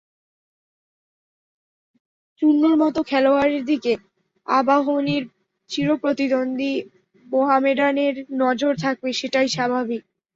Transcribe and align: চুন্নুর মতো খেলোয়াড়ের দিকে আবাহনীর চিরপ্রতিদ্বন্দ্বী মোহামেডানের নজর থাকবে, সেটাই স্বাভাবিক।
চুন্নুর 2.41 2.75
মতো 2.83 2.99
খেলোয়াড়ের 3.03 3.63
দিকে 3.65 3.93
আবাহনীর 4.47 5.23
চিরপ্রতিদ্বন্দ্বী 5.69 6.73
মোহামেডানের 7.25 8.13
নজর 8.41 8.73
থাকবে, 8.83 9.09
সেটাই 9.19 9.47
স্বাভাবিক। 9.49 10.01